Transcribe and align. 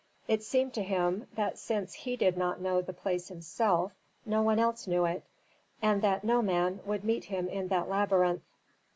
It 0.27 0.41
seemed 0.41 0.73
to 0.73 0.81
him 0.81 1.27
that 1.35 1.59
since 1.59 1.93
he 1.93 2.15
did 2.17 2.35
not 2.35 2.59
know 2.59 2.81
the 2.81 2.91
place 2.91 3.27
himself 3.27 3.91
no 4.25 4.41
one 4.41 4.57
else 4.57 4.87
knew 4.87 5.05
it, 5.05 5.23
and 5.79 6.01
that 6.01 6.23
no 6.23 6.41
man 6.41 6.79
would 6.85 7.03
meet 7.03 7.25
him 7.25 7.47
in 7.47 7.67
that 7.67 7.87
labyrinth. 7.87 8.41